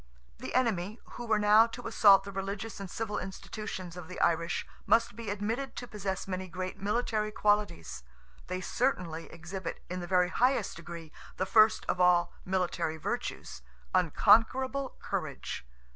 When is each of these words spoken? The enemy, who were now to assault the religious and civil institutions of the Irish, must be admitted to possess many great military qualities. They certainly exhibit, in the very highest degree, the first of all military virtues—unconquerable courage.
The 0.39 0.55
enemy, 0.55 0.99
who 1.11 1.27
were 1.27 1.37
now 1.37 1.67
to 1.67 1.85
assault 1.85 2.23
the 2.23 2.31
religious 2.31 2.79
and 2.79 2.89
civil 2.89 3.19
institutions 3.19 3.95
of 3.95 4.07
the 4.07 4.19
Irish, 4.19 4.65
must 4.87 5.15
be 5.15 5.29
admitted 5.29 5.75
to 5.75 5.87
possess 5.87 6.27
many 6.27 6.47
great 6.47 6.79
military 6.79 7.29
qualities. 7.31 8.01
They 8.47 8.61
certainly 8.61 9.31
exhibit, 9.31 9.83
in 9.91 9.99
the 9.99 10.07
very 10.07 10.29
highest 10.29 10.75
degree, 10.77 11.11
the 11.37 11.45
first 11.45 11.85
of 11.87 12.01
all 12.01 12.33
military 12.45 12.97
virtues—unconquerable 12.97 14.95
courage. 14.99 15.67